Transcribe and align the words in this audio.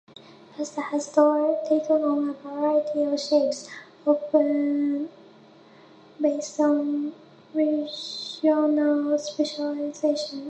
Pasta 0.55 0.81
has 0.81 1.05
taken 1.11 2.03
on 2.03 2.27
a 2.29 2.33
variety 2.33 3.03
of 3.03 3.19
shapes, 3.19 3.69
often 4.03 5.07
based 6.19 6.59
on 6.59 7.13
regional 7.53 9.15
specializations. 9.19 10.39